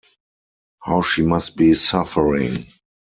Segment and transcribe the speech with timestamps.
[0.81, 2.65] How she must be suffering!